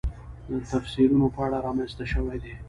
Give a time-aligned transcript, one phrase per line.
[0.49, 2.53] د تفسیرونو په اړه رامنځته شوې دي.